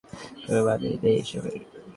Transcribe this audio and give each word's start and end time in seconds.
কোনো 0.43 0.61
মানেই 0.67 0.95
নেই 1.03 1.15
এসবের! 1.21 1.59